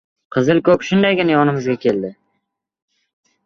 Qizilko‘k 0.35 0.85
shundaygina 0.87 1.37
yonimizga 1.37 1.77
keldi. 1.87 2.13